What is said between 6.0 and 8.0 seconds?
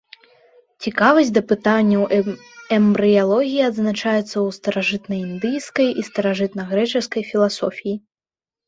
старажытнагрэчаскай філасофіі.